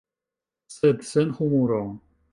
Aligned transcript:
Sed 0.77 1.05
sen 1.11 1.37
humuro. 1.41 1.83